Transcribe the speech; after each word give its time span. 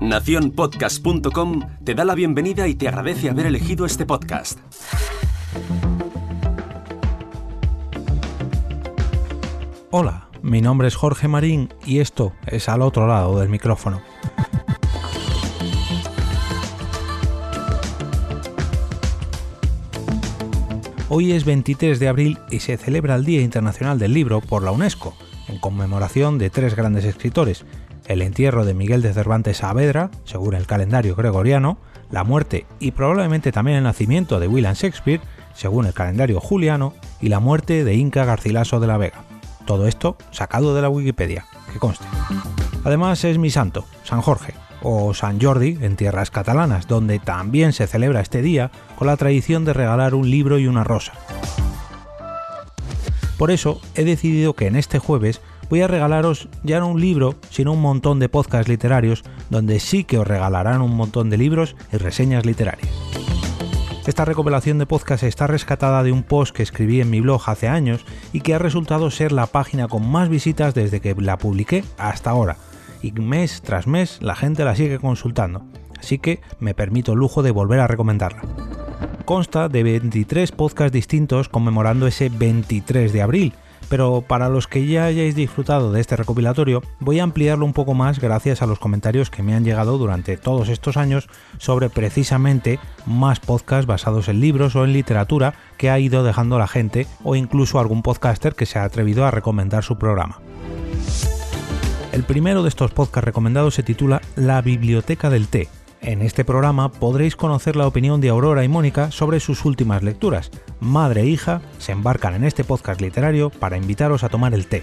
Naciónpodcast.com 0.00 1.60
te 1.84 1.94
da 1.94 2.04
la 2.04 2.14
bienvenida 2.14 2.68
y 2.68 2.74
te 2.74 2.88
agradece 2.88 3.30
haber 3.30 3.46
elegido 3.46 3.86
este 3.86 4.04
podcast. 4.04 4.58
Hola, 9.90 10.28
mi 10.42 10.60
nombre 10.60 10.88
es 10.88 10.96
Jorge 10.96 11.28
Marín 11.28 11.72
y 11.86 12.00
esto 12.00 12.34
es 12.46 12.68
al 12.68 12.82
otro 12.82 13.06
lado 13.06 13.40
del 13.40 13.48
micrófono. 13.48 14.02
Hoy 21.08 21.32
es 21.32 21.44
23 21.44 21.98
de 22.00 22.08
abril 22.08 22.38
y 22.50 22.60
se 22.60 22.76
celebra 22.76 23.14
el 23.14 23.24
Día 23.24 23.40
Internacional 23.40 23.98
del 23.98 24.12
Libro 24.12 24.40
por 24.40 24.62
la 24.62 24.72
UNESCO, 24.72 25.14
en 25.48 25.58
conmemoración 25.58 26.38
de 26.38 26.50
tres 26.50 26.74
grandes 26.74 27.04
escritores, 27.04 27.64
el 28.06 28.22
entierro 28.22 28.64
de 28.64 28.74
Miguel 28.74 29.02
de 29.02 29.12
Cervantes 29.12 29.58
Saavedra, 29.58 30.10
según 30.24 30.54
el 30.54 30.66
calendario 30.66 31.14
gregoriano, 31.14 31.78
la 32.10 32.24
muerte 32.24 32.66
y 32.78 32.90
probablemente 32.92 33.52
también 33.52 33.78
el 33.78 33.84
nacimiento 33.84 34.40
de 34.40 34.48
William 34.48 34.74
Shakespeare, 34.74 35.20
según 35.54 35.86
el 35.86 35.94
calendario 35.94 36.40
juliano, 36.40 36.94
y 37.20 37.28
la 37.28 37.40
muerte 37.40 37.84
de 37.84 37.94
Inca 37.94 38.24
Garcilaso 38.24 38.80
de 38.80 38.86
la 38.86 38.98
Vega. 38.98 39.24
Todo 39.66 39.88
esto 39.88 40.16
sacado 40.30 40.74
de 40.74 40.82
la 40.82 40.90
Wikipedia, 40.90 41.46
que 41.72 41.78
conste. 41.78 42.04
Además 42.84 43.24
es 43.24 43.38
mi 43.38 43.50
santo, 43.50 43.86
San 44.02 44.20
Jorge, 44.20 44.54
o 44.82 45.14
San 45.14 45.40
Jordi 45.40 45.78
en 45.80 45.96
tierras 45.96 46.30
catalanas, 46.30 46.86
donde 46.86 47.18
también 47.18 47.72
se 47.72 47.86
celebra 47.86 48.20
este 48.20 48.42
día 48.42 48.70
con 48.96 49.06
la 49.06 49.16
tradición 49.16 49.64
de 49.64 49.72
regalar 49.72 50.14
un 50.14 50.30
libro 50.30 50.58
y 50.58 50.66
una 50.66 50.84
rosa. 50.84 51.14
Por 53.38 53.50
eso 53.50 53.80
he 53.94 54.04
decidido 54.04 54.54
que 54.54 54.66
en 54.66 54.76
este 54.76 54.98
jueves 54.98 55.40
voy 55.68 55.82
a 55.82 55.88
regalaros 55.88 56.48
ya 56.62 56.80
no 56.80 56.88
un 56.88 57.00
libro, 57.00 57.36
sino 57.50 57.72
un 57.72 57.80
montón 57.80 58.18
de 58.18 58.28
podcasts 58.28 58.68
literarios 58.68 59.24
donde 59.50 59.80
sí 59.80 60.04
que 60.04 60.18
os 60.18 60.26
regalarán 60.26 60.82
un 60.82 60.94
montón 60.94 61.30
de 61.30 61.38
libros 61.38 61.76
y 61.92 61.96
reseñas 61.96 62.46
literarias. 62.46 62.90
Esta 64.06 64.26
recopilación 64.26 64.78
de 64.78 64.84
podcasts 64.84 65.26
está 65.26 65.46
rescatada 65.46 66.02
de 66.02 66.12
un 66.12 66.22
post 66.22 66.54
que 66.54 66.62
escribí 66.62 67.00
en 67.00 67.08
mi 67.08 67.20
blog 67.20 67.42
hace 67.46 67.68
años 67.68 68.04
y 68.34 68.42
que 68.42 68.54
ha 68.54 68.58
resultado 68.58 69.10
ser 69.10 69.32
la 69.32 69.46
página 69.46 69.88
con 69.88 70.06
más 70.06 70.28
visitas 70.28 70.74
desde 70.74 71.00
que 71.00 71.14
la 71.14 71.38
publiqué 71.38 71.84
hasta 71.96 72.28
ahora, 72.28 72.58
y 73.00 73.12
mes 73.12 73.62
tras 73.62 73.86
mes 73.86 74.18
la 74.20 74.34
gente 74.34 74.62
la 74.64 74.76
sigue 74.76 74.98
consultando, 74.98 75.62
así 75.98 76.18
que 76.18 76.40
me 76.60 76.74
permito 76.74 77.12
el 77.12 77.18
lujo 77.18 77.42
de 77.42 77.50
volver 77.50 77.80
a 77.80 77.86
recomendarla. 77.86 78.42
Consta 79.24 79.70
de 79.70 79.82
23 79.82 80.52
podcasts 80.52 80.92
distintos 80.92 81.48
conmemorando 81.48 82.06
ese 82.06 82.28
23 82.28 83.10
de 83.10 83.22
abril, 83.22 83.54
pero 83.88 84.22
para 84.22 84.48
los 84.48 84.66
que 84.66 84.86
ya 84.86 85.04
hayáis 85.04 85.34
disfrutado 85.34 85.92
de 85.92 86.00
este 86.00 86.16
recopilatorio, 86.16 86.82
voy 87.00 87.20
a 87.20 87.22
ampliarlo 87.22 87.64
un 87.64 87.72
poco 87.72 87.94
más 87.94 88.18
gracias 88.18 88.62
a 88.62 88.66
los 88.66 88.78
comentarios 88.78 89.30
que 89.30 89.42
me 89.42 89.54
han 89.54 89.64
llegado 89.64 89.98
durante 89.98 90.36
todos 90.36 90.68
estos 90.68 90.96
años 90.96 91.28
sobre 91.58 91.90
precisamente 91.90 92.78
más 93.06 93.40
podcasts 93.40 93.86
basados 93.86 94.28
en 94.28 94.40
libros 94.40 94.76
o 94.76 94.84
en 94.84 94.92
literatura 94.92 95.54
que 95.76 95.90
ha 95.90 95.98
ido 95.98 96.24
dejando 96.24 96.58
la 96.58 96.68
gente 96.68 97.06
o 97.22 97.36
incluso 97.36 97.78
algún 97.78 98.02
podcaster 98.02 98.54
que 98.54 98.66
se 98.66 98.78
ha 98.78 98.84
atrevido 98.84 99.24
a 99.24 99.30
recomendar 99.30 99.84
su 99.84 99.96
programa. 99.98 100.40
El 102.12 102.22
primero 102.22 102.62
de 102.62 102.68
estos 102.68 102.92
podcasts 102.92 103.24
recomendados 103.24 103.74
se 103.74 103.82
titula 103.82 104.20
La 104.36 104.62
Biblioteca 104.62 105.30
del 105.30 105.48
Té. 105.48 105.68
En 106.06 106.20
este 106.20 106.44
programa 106.44 106.92
podréis 106.92 107.34
conocer 107.34 107.76
la 107.76 107.86
opinión 107.86 108.20
de 108.20 108.28
Aurora 108.28 108.62
y 108.62 108.68
Mónica 108.68 109.10
sobre 109.10 109.40
sus 109.40 109.64
últimas 109.64 110.02
lecturas. 110.02 110.50
Madre 110.78 111.22
e 111.22 111.26
hija 111.26 111.62
se 111.78 111.92
embarcan 111.92 112.34
en 112.34 112.44
este 112.44 112.62
podcast 112.62 113.00
literario 113.00 113.48
para 113.48 113.78
invitaros 113.78 114.22
a 114.22 114.28
tomar 114.28 114.52
el 114.52 114.66
té. 114.66 114.82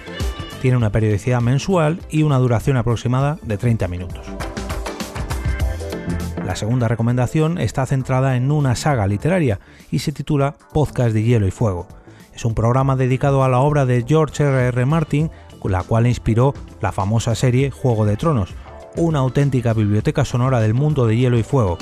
Tiene 0.63 0.77
una 0.77 0.91
periodicidad 0.91 1.39
mensual 1.39 1.99
y 2.09 2.23
una 2.23 2.39
duración 2.39 2.75
aproximada 2.75 3.37
de 3.43 3.59
30 3.59 3.87
minutos. 3.87 4.25
La 6.43 6.55
segunda 6.55 6.87
recomendación 6.87 7.59
está 7.59 7.85
centrada 7.85 8.35
en 8.35 8.51
una 8.51 8.75
saga 8.75 9.05
literaria 9.05 9.59
y 9.91 9.99
se 9.99 10.11
titula 10.11 10.55
Podcast 10.73 11.13
de 11.13 11.21
Hielo 11.21 11.45
y 11.45 11.51
Fuego. 11.51 11.87
Es 12.33 12.45
un 12.45 12.55
programa 12.55 12.95
dedicado 12.95 13.43
a 13.43 13.49
la 13.49 13.59
obra 13.59 13.85
de 13.85 14.03
George 14.07 14.43
R. 14.43 14.69
R. 14.69 14.85
Martin 14.87 15.29
la 15.69 15.83
cual 15.83 16.07
inspiró 16.07 16.53
la 16.81 16.91
famosa 16.91 17.35
serie 17.35 17.71
Juego 17.71 18.05
de 18.05 18.17
Tronos, 18.17 18.55
una 18.97 19.19
auténtica 19.19 19.73
biblioteca 19.73 20.25
sonora 20.25 20.59
del 20.59 20.73
mundo 20.73 21.07
de 21.07 21.17
hielo 21.17 21.37
y 21.37 21.43
fuego. 21.43 21.77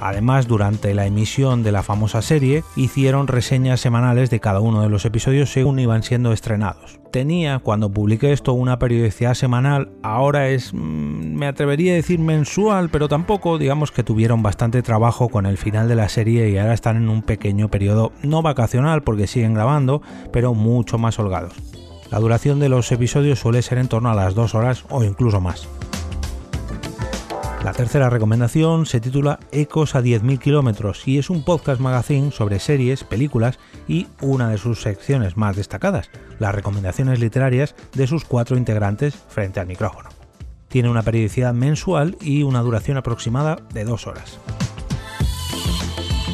Además, 0.00 0.46
durante 0.46 0.92
la 0.94 1.06
emisión 1.06 1.62
de 1.62 1.72
la 1.72 1.82
famosa 1.82 2.20
serie, 2.20 2.62
hicieron 2.76 3.26
reseñas 3.26 3.80
semanales 3.80 4.28
de 4.30 4.40
cada 4.40 4.60
uno 4.60 4.82
de 4.82 4.88
los 4.88 5.04
episodios 5.04 5.50
según 5.50 5.78
iban 5.78 6.02
siendo 6.02 6.32
estrenados. 6.32 7.00
Tenía, 7.10 7.60
cuando 7.60 7.90
publiqué 7.90 8.32
esto, 8.32 8.52
una 8.52 8.78
periodicidad 8.78 9.34
semanal, 9.34 9.92
ahora 10.02 10.48
es, 10.48 10.74
mm, 10.74 11.36
me 11.36 11.46
atrevería 11.46 11.92
a 11.92 11.96
decir 11.96 12.18
mensual, 12.18 12.90
pero 12.90 13.08
tampoco, 13.08 13.56
digamos 13.56 13.92
que 13.92 14.02
tuvieron 14.02 14.42
bastante 14.42 14.82
trabajo 14.82 15.28
con 15.28 15.46
el 15.46 15.56
final 15.56 15.88
de 15.88 15.94
la 15.94 16.08
serie 16.08 16.50
y 16.50 16.58
ahora 16.58 16.74
están 16.74 16.96
en 16.96 17.08
un 17.08 17.22
pequeño 17.22 17.68
periodo 17.68 18.12
no 18.22 18.42
vacacional 18.42 19.02
porque 19.02 19.26
siguen 19.26 19.54
grabando, 19.54 20.02
pero 20.32 20.54
mucho 20.54 20.98
más 20.98 21.18
holgados. 21.18 21.54
La 22.10 22.18
duración 22.18 22.60
de 22.60 22.68
los 22.68 22.92
episodios 22.92 23.38
suele 23.38 23.62
ser 23.62 23.78
en 23.78 23.88
torno 23.88 24.10
a 24.10 24.14
las 24.14 24.34
dos 24.34 24.54
horas 24.54 24.84
o 24.90 25.02
incluso 25.02 25.40
más. 25.40 25.68
La 27.64 27.72
tercera 27.72 28.10
recomendación 28.10 28.84
se 28.84 29.00
titula 29.00 29.40
Ecos 29.50 29.94
a 29.94 30.02
10.000 30.02 30.38
kilómetros 30.38 31.08
y 31.08 31.16
es 31.16 31.30
un 31.30 31.42
podcast 31.42 31.80
magazine 31.80 32.30
sobre 32.30 32.60
series, 32.60 33.04
películas 33.04 33.58
y 33.88 34.06
una 34.20 34.50
de 34.50 34.58
sus 34.58 34.82
secciones 34.82 35.38
más 35.38 35.56
destacadas, 35.56 36.10
las 36.38 36.54
recomendaciones 36.54 37.20
literarias 37.20 37.74
de 37.94 38.06
sus 38.06 38.26
cuatro 38.26 38.58
integrantes 38.58 39.14
frente 39.14 39.60
al 39.60 39.66
micrófono. 39.66 40.10
Tiene 40.68 40.90
una 40.90 41.02
periodicidad 41.02 41.54
mensual 41.54 42.18
y 42.20 42.42
una 42.42 42.60
duración 42.60 42.98
aproximada 42.98 43.56
de 43.72 43.84
dos 43.84 44.06
horas. 44.06 44.38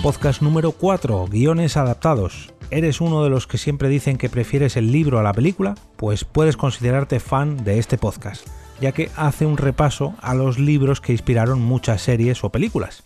Podcast 0.03 0.43
número 0.43 0.73
4, 0.73 1.29
guiones 1.29 1.77
adaptados. 1.77 2.53
¿Eres 2.73 3.01
uno 3.01 3.23
de 3.23 3.31
los 3.31 3.47
que 3.47 3.59
siempre 3.59 3.89
dicen 3.89 4.17
que 4.17 4.31
prefieres 4.31 4.77
el 4.77 4.91
libro 4.91 5.21
a 5.21 5.23
la 5.23 5.33
película? 5.33 5.77
Pues 5.97 6.25
puedes 6.25 6.57
considerarte 6.57 7.21
fan 7.21 7.63
de 7.63 7.79
este 7.79 7.99
podcast, 7.99 8.49
ya 8.81 8.93
que 8.93 9.11
hace 9.17 9.47
un 9.47 9.57
repaso 9.57 10.15
a 10.21 10.35
los 10.35 10.59
libros 10.59 11.01
que 11.01 11.13
inspiraron 11.13 11.61
muchas 11.61 12.03
series 12.03 12.43
o 12.45 12.51
películas. 12.51 13.05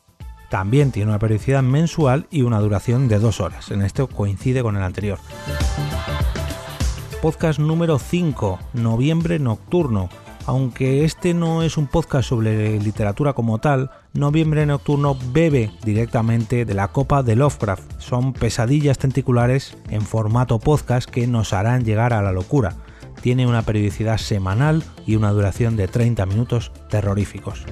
También 0.51 0.93
tiene 0.93 1.11
una 1.11 1.19
periodicidad 1.19 1.63
mensual 1.63 2.27
y 2.31 2.43
una 2.43 2.61
duración 2.61 3.09
de 3.09 3.19
dos 3.19 3.41
horas. 3.41 3.71
En 3.71 3.83
esto 3.83 4.07
coincide 4.07 4.63
con 4.63 4.77
el 4.77 4.83
anterior. 4.83 5.19
Podcast 7.21 7.59
número 7.59 7.99
5, 7.99 8.59
Noviembre 8.75 9.39
Nocturno. 9.39 10.11
Aunque 10.47 11.05
este 11.05 11.33
no 11.33 11.63
es 11.63 11.79
un 11.79 11.87
podcast 11.87 12.29
sobre 12.29 12.79
literatura 12.79 13.33
como 13.33 13.59
tal, 13.59 13.91
Noviembre 14.13 14.67
Nocturno 14.67 15.17
bebe 15.33 15.71
directamente 15.83 16.67
de 16.67 16.75
la 16.75 16.89
copa 16.89 17.23
de 17.23 17.35
Lovecraft. 17.35 17.99
Son 17.99 18.35
pesadillas 18.35 18.99
tenticulares 18.99 19.77
en 19.89 20.03
formato 20.03 20.59
podcast 20.59 21.09
que 21.09 21.27
nos 21.27 21.55
harán 21.55 21.85
llegar 21.85 22.13
a 22.13 22.21
la 22.21 22.31
locura. 22.31 22.77
Tiene 23.25 23.47
una 23.47 23.63
periodicidad 23.63 24.19
semanal 24.19 24.85
y 25.07 25.17
una 25.17 25.31
duración 25.31 25.77
de 25.77 25.89
30 25.89 26.27
minutos 26.27 26.73
terroríficos. 26.91 27.65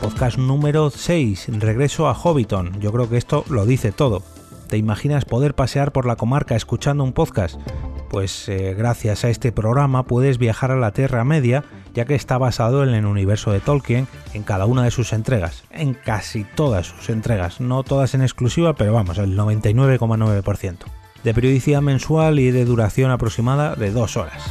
Podcast 0.00 0.38
número 0.38 0.88
6, 0.90 1.48
Regreso 1.58 2.08
a 2.08 2.14
Hobbiton. 2.14 2.78
Yo 2.78 2.92
creo 2.92 3.10
que 3.10 3.16
esto 3.16 3.44
lo 3.50 3.66
dice 3.66 3.90
todo. 3.90 4.22
¿Te 4.68 4.76
imaginas 4.76 5.24
poder 5.24 5.56
pasear 5.56 5.90
por 5.90 6.06
la 6.06 6.14
comarca 6.14 6.54
escuchando 6.54 7.02
un 7.02 7.12
podcast? 7.12 7.60
Pues 8.08 8.48
eh, 8.48 8.72
gracias 8.78 9.24
a 9.24 9.30
este 9.30 9.50
programa 9.50 10.04
puedes 10.04 10.38
viajar 10.38 10.70
a 10.70 10.76
la 10.76 10.92
Tierra 10.92 11.24
Media, 11.24 11.64
ya 11.92 12.04
que 12.04 12.14
está 12.14 12.38
basado 12.38 12.84
en 12.84 12.90
el 12.90 13.04
universo 13.04 13.50
de 13.50 13.58
Tolkien 13.58 14.06
en 14.32 14.44
cada 14.44 14.66
una 14.66 14.84
de 14.84 14.92
sus 14.92 15.12
entregas, 15.12 15.64
en 15.72 15.94
casi 15.94 16.44
todas 16.44 16.86
sus 16.86 17.10
entregas, 17.10 17.60
no 17.60 17.82
todas 17.82 18.14
en 18.14 18.22
exclusiva, 18.22 18.74
pero 18.74 18.92
vamos, 18.92 19.18
el 19.18 19.36
99,9%. 19.36 20.99
De 21.24 21.34
periodicidad 21.34 21.82
mensual 21.82 22.38
y 22.38 22.50
de 22.50 22.64
duración 22.64 23.10
aproximada 23.10 23.74
de 23.74 23.90
dos 23.90 24.16
horas. 24.16 24.42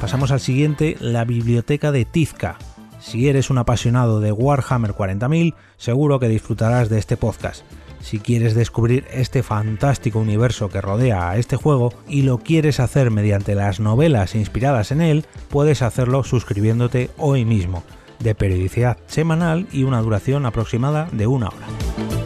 Pasamos 0.00 0.32
al 0.32 0.40
siguiente, 0.40 0.96
la 1.00 1.24
biblioteca 1.24 1.92
de 1.92 2.04
Tizca. 2.04 2.58
Si 3.00 3.28
eres 3.28 3.48
un 3.48 3.58
apasionado 3.58 4.20
de 4.20 4.32
Warhammer 4.32 4.92
40.000, 4.92 5.54
seguro 5.76 6.18
que 6.18 6.28
disfrutarás 6.28 6.88
de 6.88 6.98
este 6.98 7.16
podcast. 7.16 7.64
Si 8.00 8.18
quieres 8.18 8.54
descubrir 8.54 9.06
este 9.10 9.42
fantástico 9.42 10.18
universo 10.18 10.68
que 10.68 10.82
rodea 10.82 11.30
a 11.30 11.38
este 11.38 11.56
juego 11.56 11.94
y 12.06 12.20
lo 12.20 12.36
quieres 12.36 12.80
hacer 12.80 13.10
mediante 13.10 13.54
las 13.54 13.80
novelas 13.80 14.34
inspiradas 14.34 14.90
en 14.90 15.00
él, 15.00 15.24
puedes 15.48 15.80
hacerlo 15.80 16.22
suscribiéndote 16.22 17.08
hoy 17.16 17.46
mismo, 17.46 17.82
de 18.18 18.34
periodicidad 18.34 18.98
semanal 19.06 19.66
y 19.72 19.84
una 19.84 20.02
duración 20.02 20.44
aproximada 20.44 21.08
de 21.12 21.26
una 21.26 21.48
hora. 21.48 22.23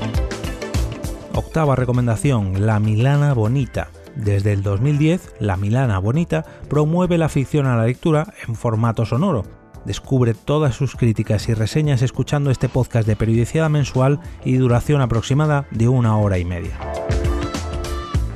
Octava 1.38 1.76
recomendación, 1.76 2.66
La 2.66 2.80
Milana 2.80 3.32
Bonita. 3.32 3.90
Desde 4.16 4.52
el 4.52 4.64
2010, 4.64 5.36
La 5.38 5.56
Milana 5.56 6.00
Bonita 6.00 6.44
promueve 6.68 7.16
la 7.16 7.28
ficción 7.28 7.66
a 7.66 7.76
la 7.76 7.86
lectura 7.86 8.34
en 8.48 8.56
formato 8.56 9.06
sonoro, 9.06 9.44
Descubre 9.84 10.34
todas 10.34 10.74
sus 10.74 10.96
críticas 10.96 11.48
y 11.48 11.54
reseñas 11.54 12.02
escuchando 12.02 12.50
este 12.50 12.68
podcast 12.68 13.06
de 13.06 13.14
periodicidad 13.14 13.70
mensual 13.70 14.18
y 14.44 14.56
duración 14.56 15.00
aproximada 15.00 15.66
de 15.70 15.86
una 15.86 16.18
hora 16.18 16.38
y 16.38 16.44
media. 16.44 16.76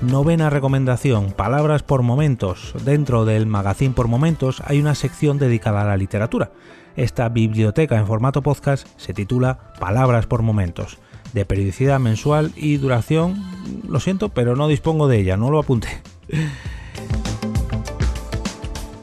Novena 0.01 0.49
recomendación, 0.49 1.33
palabras 1.33 1.83
por 1.83 2.03
momentos. 2.03 2.73
Dentro 2.85 3.25
del 3.25 3.47
magazine 3.47 3.95
por 3.95 4.07
momentos 4.07 4.63
hay 4.65 4.81
una 4.81 4.95
sección 4.95 5.39
dedicada 5.39 5.83
a 5.83 5.87
la 5.87 5.97
literatura. 5.97 6.53
Esta 6.95 7.29
biblioteca 7.29 7.99
en 7.99 8.07
formato 8.07 8.43
podcast 8.43 8.87
se 8.97 9.13
titula 9.13 9.73
Palabras 9.81 10.27
por 10.27 10.43
momentos, 10.43 10.99
de 11.33 11.45
periodicidad 11.45 12.01
mensual 12.01 12.53
y 12.57 12.77
duración, 12.77 13.43
lo 13.89 14.01
siento, 14.01 14.29
pero 14.29 14.57
no 14.57 14.69
dispongo 14.69 15.09
de 15.09 15.21
ella, 15.21 15.37
no 15.37 15.51
lo 15.51 15.59
apunté. 15.59 15.89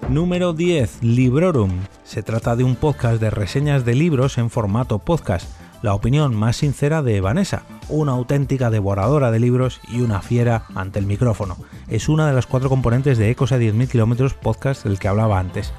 Número 0.09 0.53
10. 0.53 1.03
Librorum. 1.03 1.71
Se 2.03 2.23
trata 2.23 2.55
de 2.55 2.63
un 2.63 2.75
podcast 2.75 3.21
de 3.21 3.29
reseñas 3.29 3.85
de 3.85 3.93
libros 3.95 4.37
en 4.37 4.49
formato 4.49 4.99
podcast. 4.99 5.47
La 5.83 5.93
opinión 5.93 6.35
más 6.35 6.57
sincera 6.57 7.03
de 7.03 7.21
Vanessa, 7.21 7.63
una 7.87 8.13
auténtica 8.13 8.69
devoradora 8.69 9.31
de 9.31 9.39
libros 9.39 9.79
y 9.87 10.01
una 10.01 10.21
fiera 10.21 10.65
ante 10.75 10.99
el 10.99 11.05
micrófono. 11.05 11.57
Es 11.87 12.09
una 12.09 12.27
de 12.27 12.33
las 12.33 12.47
cuatro 12.47 12.69
componentes 12.69 13.17
de 13.17 13.29
Ecos 13.29 13.51
a 13.51 13.59
10.000 13.59 13.87
km 13.87 14.33
podcast 14.33 14.83
del 14.83 14.99
que 14.99 15.07
hablaba 15.07 15.39
antes 15.39 15.73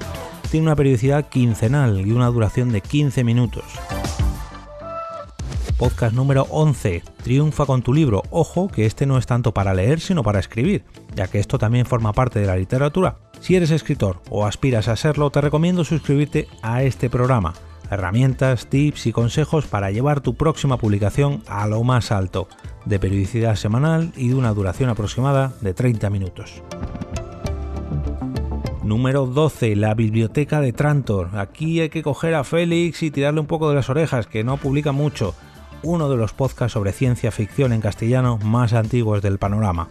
tiene 0.51 0.67
una 0.67 0.75
periodicidad 0.75 1.29
quincenal 1.29 2.05
y 2.05 2.11
una 2.11 2.27
duración 2.27 2.73
de 2.73 2.81
15 2.81 3.23
minutos. 3.23 3.63
Podcast 5.81 6.15
número 6.15 6.45
11. 6.51 7.01
Triunfa 7.23 7.65
con 7.65 7.81
tu 7.81 7.91
libro. 7.91 8.21
Ojo 8.29 8.67
que 8.67 8.85
este 8.85 9.07
no 9.07 9.17
es 9.17 9.25
tanto 9.25 9.51
para 9.51 9.73
leer 9.73 9.99
sino 9.99 10.21
para 10.21 10.39
escribir, 10.39 10.83
ya 11.15 11.25
que 11.25 11.39
esto 11.39 11.57
también 11.57 11.87
forma 11.87 12.13
parte 12.13 12.39
de 12.39 12.45
la 12.45 12.55
literatura. 12.55 13.17
Si 13.39 13.55
eres 13.55 13.71
escritor 13.71 14.21
o 14.29 14.45
aspiras 14.45 14.87
a 14.87 14.95
serlo, 14.95 15.31
te 15.31 15.41
recomiendo 15.41 15.83
suscribirte 15.83 16.47
a 16.61 16.83
este 16.83 17.09
programa. 17.09 17.55
Herramientas, 17.89 18.67
tips 18.67 19.07
y 19.07 19.11
consejos 19.11 19.65
para 19.65 19.89
llevar 19.89 20.21
tu 20.21 20.35
próxima 20.35 20.77
publicación 20.77 21.41
a 21.47 21.65
lo 21.65 21.83
más 21.83 22.11
alto, 22.11 22.47
de 22.85 22.99
periodicidad 22.99 23.55
semanal 23.55 24.13
y 24.15 24.27
de 24.27 24.35
una 24.35 24.53
duración 24.53 24.91
aproximada 24.91 25.51
de 25.61 25.73
30 25.73 26.11
minutos. 26.11 26.61
Número 28.83 29.25
12. 29.25 29.75
La 29.77 29.95
biblioteca 29.95 30.61
de 30.61 30.73
Trantor. 30.73 31.29
Aquí 31.39 31.81
hay 31.81 31.89
que 31.89 32.03
coger 32.03 32.35
a 32.35 32.43
Félix 32.43 33.01
y 33.01 33.09
tirarle 33.09 33.39
un 33.39 33.47
poco 33.47 33.69
de 33.69 33.75
las 33.75 33.89
orejas, 33.89 34.27
que 34.27 34.43
no 34.43 34.57
publica 34.57 34.91
mucho. 34.91 35.33
Uno 35.83 36.09
de 36.09 36.17
los 36.17 36.33
podcasts 36.33 36.73
sobre 36.73 36.91
ciencia 36.91 37.31
ficción 37.31 37.73
en 37.73 37.81
castellano 37.81 38.37
más 38.43 38.73
antiguos 38.73 39.21
del 39.21 39.39
panorama. 39.39 39.89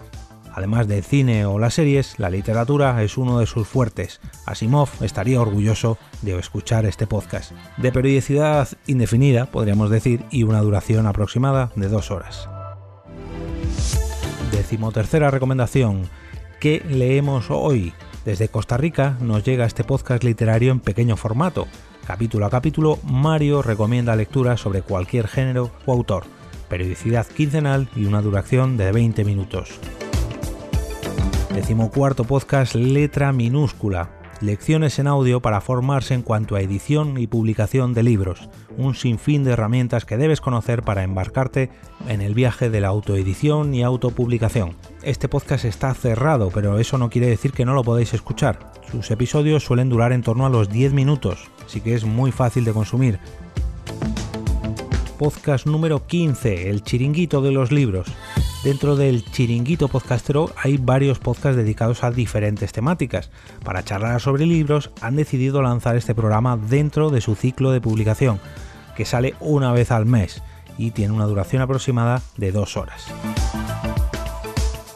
Además 0.53 0.87
del 0.87 1.03
cine 1.03 1.47
o 1.47 1.59
las 1.59 1.75
series, 1.75 2.19
la 2.19 2.31
literatura 2.31 3.03
es 3.03 3.19
uno 3.19 3.39
de 3.39 3.47
sus 3.47 3.67
fuertes. 3.67 4.21
Asimov 4.47 4.89
estaría 5.01 5.41
orgulloso 5.41 5.99
de 6.23 6.39
escuchar 6.39 6.87
este 6.87 7.07
podcast. 7.07 7.53
De 7.77 7.91
periodicidad 7.93 8.69
indefinida, 8.87 9.47
podríamos 9.47 9.91
decir, 9.91 10.25
y 10.31 10.45
una 10.45 10.61
duración 10.61 11.07
aproximada 11.07 11.71
de 11.75 11.89
dos 11.89 12.11
horas. 12.11 12.49
Decimotercera 14.53 15.31
recomendación. 15.31 16.03
¿Qué 16.61 16.85
leemos 16.89 17.47
hoy? 17.51 17.95
Desde 18.31 18.47
Costa 18.47 18.77
Rica 18.77 19.17
nos 19.21 19.43
llega 19.43 19.67
este 19.67 19.83
podcast 19.83 20.23
literario 20.23 20.71
en 20.71 20.79
pequeño 20.79 21.17
formato. 21.17 21.67
Capítulo 22.07 22.47
a 22.47 22.51
capítulo, 22.51 23.01
Mario 23.03 23.61
recomienda 23.61 24.15
lecturas 24.15 24.61
sobre 24.61 24.83
cualquier 24.83 25.27
género 25.27 25.73
o 25.85 25.93
autor, 25.93 26.23
periodicidad 26.69 27.27
quincenal 27.27 27.89
y 27.97 28.05
una 28.05 28.23
duración 28.23 28.77
de 28.77 28.93
20 28.93 29.25
minutos. 29.25 29.81
Decimocuarto 31.53 32.23
podcast 32.23 32.77
Letra 32.77 33.33
Minúscula, 33.33 34.20
lecciones 34.41 34.99
en 34.99 35.07
audio 35.07 35.41
para 35.41 35.61
formarse 35.61 36.15
en 36.15 36.23
cuanto 36.23 36.57
a 36.57 36.61
edición 36.61 37.19
y 37.19 37.27
publicación 37.27 37.95
de 37.95 38.03
libros, 38.03 38.49
un 38.77 38.95
sinfín 38.95 39.45
de 39.45 39.53
herramientas 39.53 40.05
que 40.05 40.17
debes 40.17 40.41
conocer 40.41 40.83
para 40.83 41.03
embarcarte 41.03 41.71
en 42.09 42.21
el 42.21 42.35
viaje 42.35 42.71
de 42.71 42.81
la 42.81 42.89
autoedición 42.89 43.75
y 43.75 43.83
autopublicación. 43.83 44.77
Este 45.03 45.29
podcast 45.29 45.65
está 45.65 45.93
cerrado, 45.95 46.51
pero 46.53 46.79
eso 46.79 46.99
no 46.99 47.11
quiere 47.11 47.29
decir 47.29 47.53
que 47.53 47.65
no 47.65 47.75
lo 47.75 47.85
podáis 47.85 48.15
escuchar. 48.15 48.73
Sus 48.91 49.11
episodios 49.11 49.65
suelen 49.65 49.89
durar 49.89 50.13
en 50.13 50.23
torno 50.23 50.47
a 50.47 50.51
los 50.51 50.69
10 50.69 50.93
minutos, 50.93 51.51
así 51.65 51.81
que 51.81 51.95
es 51.95 52.05
muy 52.05 52.33
fácil 52.33 52.65
de 52.65 52.73
consumir. 52.73 53.21
Podcast 55.21 55.67
número 55.67 56.07
15, 56.07 56.71
El 56.71 56.83
chiringuito 56.83 57.43
de 57.43 57.53
los 57.53 57.71
libros. 57.71 58.09
Dentro 58.65 58.97
del 58.97 59.23
chiringuito 59.23 59.89
podcastero 59.89 60.51
hay 60.57 60.79
varios 60.79 61.19
podcasts 61.19 61.59
dedicados 61.59 62.05
a 62.05 62.11
diferentes 62.11 62.73
temáticas. 62.73 63.31
Para 63.63 63.85
charlar 63.85 64.19
sobre 64.23 64.47
libros 64.47 64.91
han 65.03 65.17
decidido 65.17 65.61
lanzar 65.61 65.97
este 65.97 66.15
programa 66.15 66.57
dentro 66.57 67.11
de 67.11 67.21
su 67.21 67.35
ciclo 67.35 67.71
de 67.71 67.83
publicación, 67.83 68.41
que 68.97 69.05
sale 69.05 69.35
una 69.41 69.75
vez 69.75 69.91
al 69.91 70.07
mes 70.07 70.43
y 70.79 70.93
tiene 70.93 71.13
una 71.13 71.27
duración 71.27 71.61
aproximada 71.61 72.23
de 72.39 72.53
dos 72.53 72.79
horas. 72.79 73.05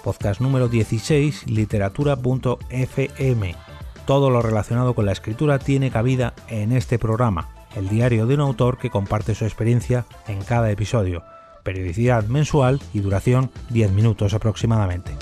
Podcast 0.03 0.41
número 0.41 0.69
16, 0.69 1.51
literatura.fm. 1.51 3.57
Todo 4.07 4.31
lo 4.31 4.41
relacionado 4.41 4.95
con 4.95 5.05
la 5.05 5.13
escritura 5.13 5.59
tiene 5.59 5.91
cabida 5.91 6.33
en 6.49 6.73
este 6.73 6.99
programa, 6.99 7.54
el 7.77 7.89
diario 7.89 8.27
de 8.27 8.35
un 8.35 8.41
autor 8.41 8.79
que 8.79 8.91
comparte 8.91 9.35
su 9.35 9.45
experiencia 9.45 10.07
en 10.29 10.43
cada 10.43 10.71
episodio 10.71 11.25
periodicidad 11.65 12.25
mensual 12.27 12.81
y 12.93 13.01
duración 13.01 13.51
10 13.71 13.91
minutos 13.91 14.35
aproximadamente. 14.35 15.13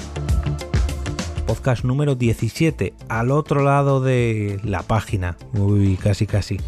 Podcast 1.47 1.85
número 1.85 2.15
17, 2.15 2.95
al 3.09 3.31
otro 3.31 3.63
lado 3.63 4.01
de 4.01 4.61
la 4.65 4.83
página. 4.83 5.37
Uy, 5.55 5.97
casi 5.97 6.27
casi. 6.27 6.59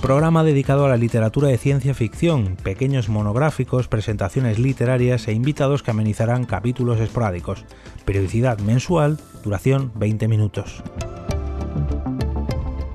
Programa 0.00 0.42
dedicado 0.42 0.84
a 0.86 0.88
la 0.88 0.96
literatura 0.96 1.48
de 1.48 1.58
ciencia 1.58 1.94
ficción, 1.94 2.56
pequeños 2.56 3.08
monográficos, 3.08 3.86
presentaciones 3.86 4.58
literarias 4.58 5.28
e 5.28 5.32
invitados 5.32 5.82
que 5.82 5.92
amenizarán 5.92 6.44
capítulos 6.44 6.98
esporádicos. 6.98 7.64
Periodicidad 8.04 8.58
mensual, 8.58 9.20
duración 9.44 9.92
20 9.94 10.26
minutos 10.26 10.82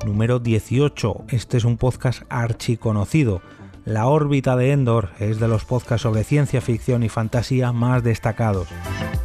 número 0.07 0.39
18. 0.39 1.25
Este 1.29 1.57
es 1.57 1.65
un 1.65 1.75
podcast 1.75 2.23
archiconocido, 2.29 3.41
la 3.83 4.07
órbita 4.07 4.55
de 4.55 4.71
Endor 4.71 5.11
es 5.19 5.39
de 5.39 5.49
los 5.49 5.65
podcasts 5.65 6.03
sobre 6.03 6.23
ciencia 6.23 6.61
ficción 6.61 7.03
y 7.03 7.09
fantasía 7.09 7.73
más 7.73 8.03
destacados. 8.03 8.69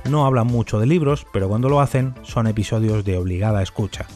No 0.08 0.26
hablan 0.26 0.49
mucho 0.49 0.81
de 0.81 0.87
libros, 0.87 1.25
pero 1.32 1.49
cuando 1.49 1.69
lo 1.69 1.81
hacen 1.81 2.14
son 2.23 2.49
episodios 2.49 3.05
de 3.05 3.17
obligada 3.17 3.62
escucha. 3.62 4.06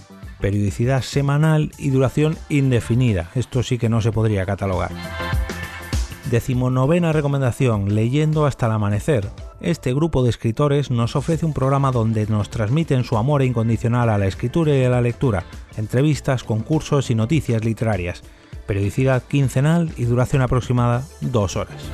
Periodicidad 0.41 1.03
semanal 1.03 1.73
y 1.79 1.91
duración 1.91 2.37
indefinida. 2.49 3.31
Esto 3.35 3.63
sí 3.63 3.79
que 3.79 3.89
no 3.89 4.01
se 4.01 4.13
podría 4.13 4.45
catalogar. 4.45 4.91
Decimonovena 6.31 7.13
recomendación, 7.13 7.95
Leyendo 7.95 8.45
hasta 8.47 8.67
el 8.67 8.73
amanecer. 8.73 9.29
Este 9.61 9.94
grupo 9.94 10.23
de 10.23 10.31
escritores 10.31 10.91
nos 10.91 11.17
ofrece 11.17 11.47
un 11.47 11.53
programa 11.53 11.91
donde 11.91 12.26
nos 12.26 12.50
transmiten 12.50 13.05
su 13.05 13.17
amor 13.17 13.43
incondicional 13.43 14.11
a 14.11 14.19
la 14.19 14.26
escritura 14.26 14.76
y 14.76 14.85
a 14.85 14.91
la 14.91 15.00
lectura, 15.00 15.44
entrevistas, 15.76 16.44
concursos 16.44 17.11
y 17.11 17.14
noticias 17.14 17.64
literarias 17.64 18.22
periodicidad 18.67 19.22
quincenal 19.22 19.93
y 19.96 20.05
duración 20.05 20.43
aproximada 20.43 21.05
2 21.20 21.56
horas. 21.56 21.91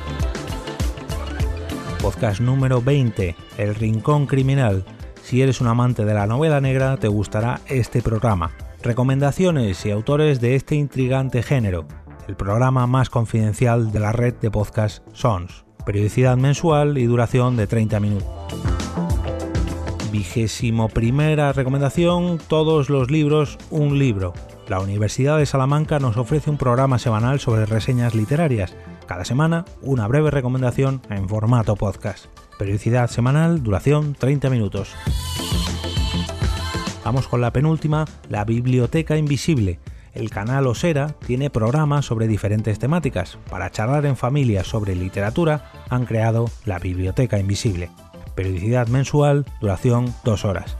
Podcast 2.01 2.41
número 2.41 2.81
20, 2.81 3.35
El 3.57 3.75
Rincón 3.75 4.25
Criminal. 4.25 4.83
Si 5.21 5.41
eres 5.41 5.61
un 5.61 5.67
amante 5.67 6.03
de 6.03 6.13
la 6.13 6.27
novela 6.27 6.59
negra, 6.59 6.97
te 6.97 7.07
gustará 7.07 7.61
este 7.67 8.01
programa. 8.01 8.51
Recomendaciones 8.81 9.85
y 9.85 9.91
autores 9.91 10.41
de 10.41 10.55
este 10.55 10.75
intrigante 10.75 11.43
género. 11.43 11.85
El 12.27 12.35
programa 12.35 12.87
más 12.87 13.09
confidencial 13.09 13.91
de 13.91 13.99
la 13.99 14.11
red 14.11 14.33
de 14.35 14.51
podcast 14.51 15.05
Sons. 15.13 15.62
Periodicidad 15.85 16.37
mensual 16.37 16.97
y 16.97 17.05
duración 17.05 17.57
de 17.57 17.67
30 17.67 17.99
minutos. 17.99 18.29
Vigésimo 20.11 20.89
primera 20.89 21.51
recomendación, 21.51 22.37
todos 22.47 22.89
los 22.89 23.11
libros, 23.11 23.57
un 23.69 23.99
libro. 23.99 24.33
La 24.67 24.79
Universidad 24.79 25.37
de 25.37 25.45
Salamanca 25.45 25.99
nos 25.99 26.15
ofrece 26.15 26.49
un 26.49 26.57
programa 26.57 26.99
semanal 26.99 27.39
sobre 27.39 27.65
reseñas 27.65 28.15
literarias. 28.15 28.75
Cada 29.07 29.25
semana, 29.25 29.65
una 29.81 30.07
breve 30.07 30.31
recomendación 30.31 31.01
en 31.09 31.27
formato 31.27 31.75
podcast. 31.75 32.27
Periodicidad 32.57 33.09
semanal, 33.09 33.61
duración 33.61 34.13
30 34.13 34.49
minutos. 34.49 34.95
Vamos 37.03 37.27
con 37.27 37.41
la 37.41 37.51
penúltima, 37.51 38.05
la 38.29 38.45
Biblioteca 38.45 39.17
Invisible. 39.17 39.79
El 40.13 40.29
canal 40.29 40.67
Osera 40.67 41.15
tiene 41.25 41.49
programas 41.49 42.05
sobre 42.05 42.27
diferentes 42.27 42.77
temáticas. 42.77 43.39
Para 43.49 43.71
charlar 43.71 44.05
en 44.05 44.15
familia 44.15 44.63
sobre 44.63 44.95
literatura, 44.95 45.71
han 45.89 46.05
creado 46.05 46.49
la 46.65 46.77
Biblioteca 46.77 47.39
Invisible. 47.39 47.89
Periodicidad 48.35 48.87
mensual, 48.87 49.45
duración 49.59 50.13
2 50.23 50.45
horas. 50.45 50.77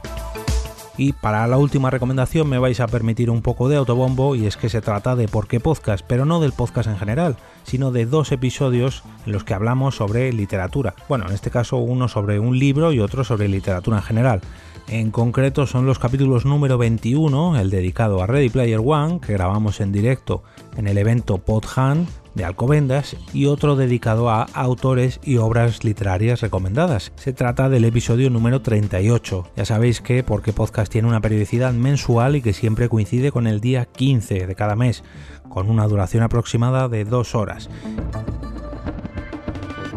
Y 0.96 1.12
para 1.12 1.44
la 1.48 1.58
última 1.58 1.90
recomendación 1.90 2.48
me 2.48 2.58
vais 2.58 2.78
a 2.78 2.86
permitir 2.86 3.28
un 3.28 3.42
poco 3.42 3.68
de 3.68 3.76
autobombo 3.76 4.36
y 4.36 4.46
es 4.46 4.56
que 4.56 4.68
se 4.68 4.80
trata 4.80 5.16
de 5.16 5.26
por 5.26 5.48
qué 5.48 5.58
podcast, 5.58 6.04
pero 6.06 6.24
no 6.24 6.38
del 6.38 6.52
podcast 6.52 6.88
en 6.88 6.96
general, 6.96 7.36
sino 7.64 7.90
de 7.90 8.06
dos 8.06 8.30
episodios 8.30 9.02
en 9.26 9.32
los 9.32 9.42
que 9.42 9.54
hablamos 9.54 9.96
sobre 9.96 10.32
literatura. 10.32 10.94
Bueno, 11.08 11.26
en 11.26 11.32
este 11.32 11.50
caso 11.50 11.78
uno 11.78 12.06
sobre 12.06 12.38
un 12.38 12.56
libro 12.60 12.92
y 12.92 13.00
otro 13.00 13.24
sobre 13.24 13.48
literatura 13.48 13.96
en 13.96 14.02
general. 14.04 14.40
En 14.88 15.10
concreto 15.10 15.66
son 15.66 15.86
los 15.86 15.98
capítulos 15.98 16.44
número 16.44 16.76
21, 16.76 17.58
el 17.58 17.70
dedicado 17.70 18.22
a 18.22 18.26
Ready 18.26 18.50
Player 18.50 18.80
One, 18.84 19.20
que 19.20 19.32
grabamos 19.32 19.80
en 19.80 19.92
directo 19.92 20.42
en 20.76 20.86
el 20.86 20.98
evento 20.98 21.38
PodHand 21.38 22.06
de 22.34 22.44
Alcobendas 22.44 23.16
y 23.32 23.46
otro 23.46 23.76
dedicado 23.76 24.28
a 24.28 24.42
autores 24.42 25.20
y 25.22 25.38
obras 25.38 25.84
literarias 25.84 26.40
recomendadas. 26.40 27.12
Se 27.16 27.32
trata 27.32 27.68
del 27.68 27.84
episodio 27.84 28.28
número 28.28 28.60
38. 28.60 29.48
Ya 29.56 29.64
sabéis 29.64 30.00
que 30.00 30.22
porque 30.22 30.52
podcast 30.52 30.92
tiene 30.92 31.08
una 31.08 31.20
periodicidad 31.20 31.72
mensual 31.72 32.36
y 32.36 32.42
que 32.42 32.52
siempre 32.52 32.88
coincide 32.88 33.32
con 33.32 33.46
el 33.46 33.60
día 33.60 33.86
15 33.86 34.46
de 34.46 34.54
cada 34.54 34.76
mes, 34.76 35.02
con 35.48 35.70
una 35.70 35.86
duración 35.86 36.22
aproximada 36.22 36.88
de 36.88 37.04
dos 37.04 37.34
horas. 37.34 37.70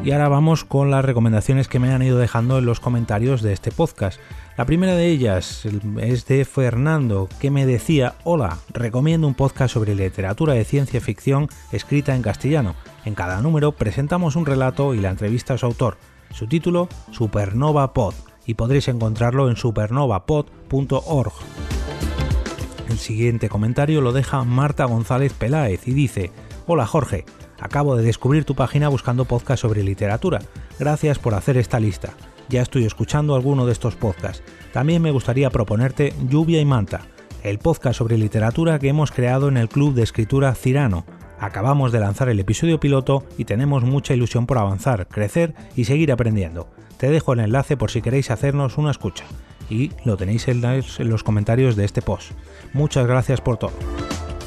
Y 0.07 0.13
ahora 0.13 0.29
vamos 0.29 0.63
con 0.63 0.89
las 0.89 1.03
recomendaciones 1.03 1.67
que 1.67 1.79
me 1.79 1.91
han 1.91 2.01
ido 2.01 2.17
dejando 2.17 2.59
en 2.59 2.65
los 2.65 2.79
comentarios 2.79 3.41
de 3.41 3.51
este 3.51 3.73
podcast. 3.73 4.21
La 4.55 4.63
primera 4.63 4.95
de 4.95 5.07
ellas 5.07 5.67
es 5.99 6.25
de 6.27 6.45
Fernando, 6.45 7.27
que 7.41 7.51
me 7.51 7.65
decía, 7.65 8.15
hola, 8.23 8.57
recomiendo 8.69 9.27
un 9.27 9.33
podcast 9.33 9.73
sobre 9.73 9.95
literatura 9.95 10.53
de 10.53 10.63
ciencia 10.63 11.01
ficción 11.01 11.49
escrita 11.73 12.15
en 12.15 12.21
castellano. 12.21 12.75
En 13.03 13.15
cada 13.15 13.41
número 13.41 13.73
presentamos 13.73 14.37
un 14.37 14.45
relato 14.45 14.93
y 14.93 15.01
la 15.01 15.09
entrevista 15.09 15.55
a 15.55 15.57
su 15.57 15.65
autor. 15.65 15.97
Su 16.31 16.47
título, 16.47 16.87
Supernova 17.11 17.91
Pod, 17.91 18.13
y 18.45 18.53
podréis 18.53 18.87
encontrarlo 18.87 19.49
en 19.49 19.57
supernovapod.org. 19.57 21.33
El 22.87 22.97
siguiente 22.97 23.49
comentario 23.49 23.99
lo 23.99 24.13
deja 24.13 24.45
Marta 24.45 24.85
González 24.85 25.33
Peláez 25.33 25.85
y 25.85 25.91
dice, 25.91 26.31
hola 26.67 26.85
Jorge, 26.85 27.25
Acabo 27.59 27.95
de 27.95 28.03
descubrir 28.03 28.45
tu 28.45 28.55
página 28.55 28.87
buscando 28.87 29.25
podcasts 29.25 29.61
sobre 29.61 29.83
literatura. 29.83 30.39
Gracias 30.79 31.17
por 31.17 31.33
hacer 31.33 31.57
esta 31.57 31.79
lista. 31.79 32.13
Ya 32.49 32.61
estoy 32.61 32.85
escuchando 32.85 33.35
alguno 33.35 33.65
de 33.65 33.71
estos 33.71 33.95
podcasts. 33.95 34.43
También 34.71 35.01
me 35.01 35.11
gustaría 35.11 35.49
proponerte 35.49 36.13
Lluvia 36.29 36.61
y 36.61 36.65
Manta, 36.65 37.01
el 37.43 37.57
podcast 37.59 37.97
sobre 37.97 38.17
literatura 38.17 38.79
que 38.79 38.89
hemos 38.89 39.11
creado 39.11 39.47
en 39.47 39.57
el 39.57 39.69
Club 39.69 39.95
de 39.95 40.03
Escritura 40.03 40.53
Cirano. 40.53 41.05
Acabamos 41.39 41.91
de 41.91 41.99
lanzar 41.99 42.29
el 42.29 42.39
episodio 42.39 42.79
piloto 42.79 43.23
y 43.37 43.45
tenemos 43.45 43.83
mucha 43.83 44.13
ilusión 44.13 44.45
por 44.45 44.59
avanzar, 44.59 45.07
crecer 45.07 45.55
y 45.75 45.85
seguir 45.85 46.11
aprendiendo. 46.11 46.69
Te 46.97 47.09
dejo 47.09 47.33
el 47.33 47.39
enlace 47.39 47.75
por 47.75 47.91
si 47.91 48.01
queréis 48.01 48.31
hacernos 48.31 48.77
una 48.77 48.91
escucha. 48.91 49.25
Y 49.69 49.91
lo 50.05 50.15
tenéis 50.15 50.47
en 50.47 51.09
los 51.09 51.23
comentarios 51.23 51.75
de 51.75 51.85
este 51.85 52.01
post. 52.01 52.31
Muchas 52.73 53.05
gracias 53.05 53.41
por 53.41 53.57
todo. 53.57 53.73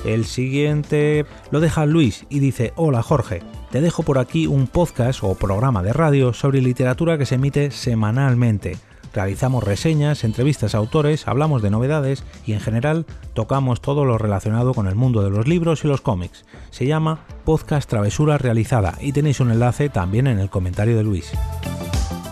El 0.05 0.25
siguiente 0.25 1.27
lo 1.51 1.61
deja 1.61 1.85
Luis 1.85 2.25
y 2.31 2.39
dice, 2.39 2.73
hola 2.77 3.03
Jorge, 3.03 3.43
te 3.71 3.83
dejo 3.83 4.03
por 4.03 4.19
aquí 4.19 4.47
un 4.47 4.67
podcast 4.67 5.23
o 5.23 5.35
programa 5.35 5.83
de 5.83 5.93
radio 5.93 6.33
sobre 6.33 6.63
literatura 6.63 7.19
que 7.19 7.27
se 7.27 7.35
emite 7.35 7.71
semanalmente. 7.71 8.79
Realizamos 9.13 9.63
reseñas, 9.63 10.25
entrevistas 10.25 10.75
a 10.75 10.79
autores, 10.79 11.29
hablamos 11.29 11.61
de 11.61 11.71
novedades 11.71 12.25
y 12.47 12.55
en 12.55 12.61
general 12.61 13.05
tocamos 13.35 13.83
todo 13.83 14.05
lo 14.05 14.17
relacionado 14.17 14.73
con 14.73 14.87
el 14.87 14.95
mundo 14.95 15.23
de 15.23 15.31
los 15.31 15.47
libros 15.47 15.85
y 15.85 15.89
los 15.89 16.01
cómics. 16.01 16.47
Se 16.71 16.87
llama 16.87 17.27
Podcast 17.45 17.91
Travesura 17.91 18.39
Realizada 18.39 18.97
y 19.01 19.13
tenéis 19.13 19.41
un 19.41 19.51
enlace 19.51 19.91
también 19.91 20.29
en 20.29 20.39
el 20.39 20.49
comentario 20.49 20.97
de 20.97 21.03
Luis. 21.03 21.31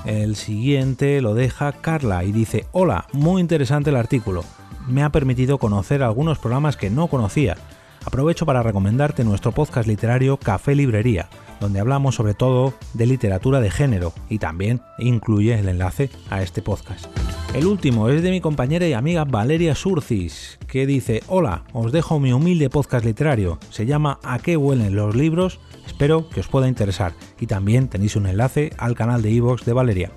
El 0.07 0.37
siguiente 0.37 1.21
lo 1.21 1.35
deja 1.35 1.73
Carla 1.73 2.25
y 2.25 2.33
dice, 2.33 2.65
hola, 2.73 3.07
muy 3.13 3.43
interesante 3.43 3.91
el 3.91 3.97
artículo 3.97 4.45
me 4.89 5.03
ha 5.03 5.11
permitido 5.11 5.59
conocer 5.59 6.03
algunos 6.03 6.39
programas 6.39 6.77
que 6.77 6.91
no 6.91 7.09
conocía. 7.09 7.57
Aprovecho 8.05 8.47
para 8.47 8.63
recomendarte 8.63 9.25
nuestro 9.25 9.53
podcast 9.53 9.87
literario 9.87 10.39
Café 10.39 10.75
Librería, 10.75 11.29
donde 11.61 11.81
hablamos 11.81 12.15
sobre 12.15 12.35
todo 12.35 12.75
de 12.95 13.07
literatura 13.07 13.61
de 13.61 13.71
género 13.71 14.13
y 14.29 14.39
también 14.39 14.81
incluye 14.99 15.59
el 15.59 15.69
enlace 15.69 16.11
a 16.31 16.43
este 16.43 16.63
podcast. 16.63 17.07
El 17.55 17.67
último 17.67 18.09
es 18.09 18.23
de 18.23 18.31
mi 18.31 18.41
compañera 18.41 18.87
y 18.87 18.93
amiga 18.93 19.25
Valeria 19.25 19.75
Surcis, 19.75 20.59
que 20.67 20.87
dice, 20.87 21.23
hola, 21.29 21.65
os 21.73 21.93
dejo 21.93 22.21
mi 22.21 22.33
humilde 22.33 22.71
podcast 22.71 23.05
literario, 23.05 23.59
se 23.71 23.87
llama 23.87 24.19
¿A 24.23 24.39
qué 24.39 24.57
huelen 24.57 24.95
los 24.95 25.15
libros? 25.15 25.59
Espero 25.87 26.29
que 26.29 26.41
os 26.41 26.49
pueda 26.49 26.69
interesar 26.69 27.15
y 27.41 27.47
también 27.47 27.89
tenéis 27.89 28.17
un 28.17 28.27
enlace 28.27 28.71
al 28.79 28.95
canal 28.95 29.23
de 29.23 29.31
iVoox 29.31 29.65
de 29.65 29.73
Valeria 29.73 30.13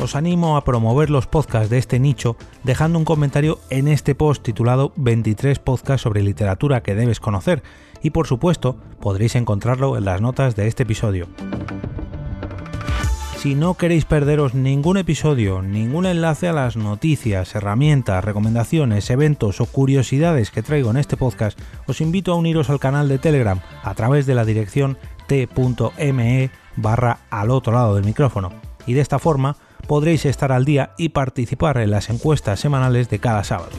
os 0.00 0.16
animo 0.16 0.56
a 0.56 0.64
promover 0.64 1.10
los 1.10 1.26
podcasts 1.26 1.68
de 1.68 1.78
este 1.78 2.00
nicho 2.00 2.36
dejando 2.64 2.98
un 2.98 3.04
comentario 3.04 3.58
en 3.68 3.86
este 3.86 4.14
post 4.14 4.42
titulado 4.42 4.92
23 4.96 5.58
podcasts 5.58 6.02
sobre 6.02 6.22
literatura 6.22 6.82
que 6.82 6.94
debes 6.94 7.20
conocer 7.20 7.62
y 8.02 8.10
por 8.10 8.26
supuesto 8.26 8.76
podréis 9.00 9.34
encontrarlo 9.34 9.96
en 9.96 10.06
las 10.06 10.20
notas 10.20 10.56
de 10.56 10.68
este 10.68 10.84
episodio. 10.84 11.28
Si 13.36 13.54
no 13.54 13.74
queréis 13.74 14.04
perderos 14.04 14.54
ningún 14.54 14.98
episodio, 14.98 15.62
ningún 15.62 16.04
enlace 16.04 16.48
a 16.48 16.52
las 16.52 16.76
noticias, 16.76 17.54
herramientas, 17.54 18.22
recomendaciones, 18.22 19.08
eventos 19.08 19.62
o 19.62 19.66
curiosidades 19.66 20.50
que 20.50 20.62
traigo 20.62 20.90
en 20.90 20.98
este 20.98 21.16
podcast, 21.16 21.58
os 21.86 22.02
invito 22.02 22.32
a 22.32 22.36
uniros 22.36 22.68
al 22.68 22.80
canal 22.80 23.08
de 23.08 23.18
Telegram 23.18 23.60
a 23.82 23.94
través 23.94 24.26
de 24.26 24.34
la 24.34 24.44
dirección 24.44 24.98
t.me 25.26 26.50
al 27.30 27.50
otro 27.50 27.72
lado 27.72 27.94
del 27.94 28.04
micrófono. 28.04 28.52
Y 28.86 28.92
de 28.92 29.00
esta 29.00 29.18
forma 29.18 29.56
podréis 29.90 30.24
estar 30.24 30.52
al 30.52 30.64
día 30.64 30.92
y 30.98 31.08
participar 31.08 31.78
en 31.78 31.90
las 31.90 32.10
encuestas 32.10 32.60
semanales 32.60 33.10
de 33.10 33.18
cada 33.18 33.42
sábado. 33.42 33.72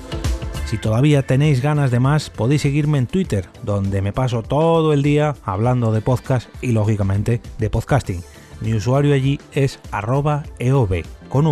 Si 0.66 0.78
todavía 0.78 1.26
tenéis 1.26 1.62
ganas 1.62 1.90
de 1.90 2.02
más, 2.02 2.30
podéis 2.30 2.64
seguirme 2.64 2.98
en 2.98 3.08
Twitter, 3.08 3.48
donde 3.64 4.02
me 4.02 4.12
paso 4.12 4.44
todo 4.44 4.92
el 4.92 5.04
día 5.04 5.36
hablando 5.46 5.94
de 5.94 6.02
podcast 6.02 6.50
y 6.62 6.74
lógicamente 6.74 7.40
de 7.60 7.70
podcasting. 7.70 8.22
Mi 8.60 8.74
usuario 8.74 9.14
allí 9.14 9.40
es 9.54 9.80
arroba 9.90 10.44
eov 10.60 10.90
con. 11.30 11.46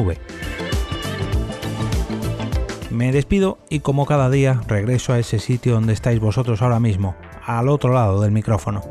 Me 2.89 3.13
despido 3.13 3.59
y 3.69 3.79
como 3.79 4.05
cada 4.05 4.29
día 4.29 4.59
regreso 4.67 5.13
a 5.13 5.19
ese 5.19 5.39
sitio 5.39 5.75
donde 5.75 5.93
estáis 5.93 6.19
vosotros 6.19 6.61
ahora 6.61 6.81
mismo, 6.81 7.15
al 7.45 7.69
otro 7.69 7.93
lado 7.93 8.19
del 8.19 8.31
micrófono. 8.31 8.81